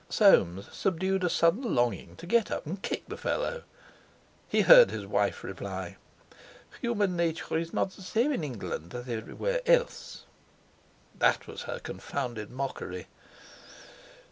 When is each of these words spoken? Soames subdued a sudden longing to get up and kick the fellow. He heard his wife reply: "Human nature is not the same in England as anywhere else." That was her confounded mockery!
Soames 0.09 0.67
subdued 0.75 1.23
a 1.23 1.29
sudden 1.29 1.75
longing 1.75 2.15
to 2.15 2.25
get 2.25 2.49
up 2.49 2.65
and 2.65 2.81
kick 2.81 3.03
the 3.07 3.15
fellow. 3.15 3.61
He 4.49 4.61
heard 4.61 4.89
his 4.89 5.05
wife 5.05 5.43
reply: 5.43 5.97
"Human 6.81 7.15
nature 7.15 7.55
is 7.55 7.71
not 7.71 7.91
the 7.91 8.01
same 8.01 8.31
in 8.31 8.43
England 8.43 8.95
as 8.95 9.07
anywhere 9.07 9.61
else." 9.67 10.23
That 11.19 11.45
was 11.45 11.61
her 11.69 11.77
confounded 11.77 12.49
mockery! 12.49 13.09